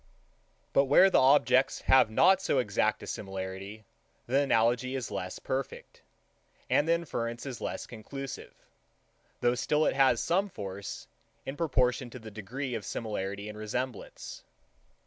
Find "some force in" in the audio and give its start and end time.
10.19-11.55